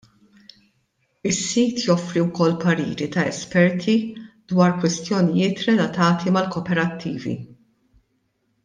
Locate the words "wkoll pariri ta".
2.29-3.27